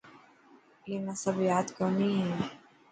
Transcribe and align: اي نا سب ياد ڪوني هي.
اي 0.85 0.93
نا 1.05 1.13
سب 1.23 1.37
ياد 1.49 1.67
ڪوني 1.77 2.09
هي. 2.21 2.31